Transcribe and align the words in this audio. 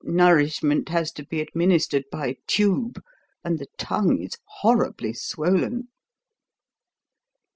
Nourishment 0.03 0.89
has 0.89 1.11
to 1.11 1.23
be 1.23 1.41
administered 1.41 2.05
by 2.11 2.37
tube, 2.47 3.03
and 3.43 3.59
the 3.59 3.67
tongue 3.77 4.19
is 4.23 4.39
horribly 4.63 5.13
swollen." 5.13 5.89